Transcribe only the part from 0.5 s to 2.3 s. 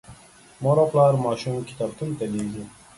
مور او پلار ماشوم کتابتون ته